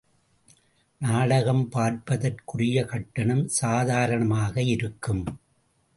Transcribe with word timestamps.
நாடகம் 1.01 1.61
பார்ப்பதற்குரிய 1.69 2.85
கட்டணம் 2.85 3.45
சாதாரணமாக 3.59 4.63
இருக்கும். 4.63 5.23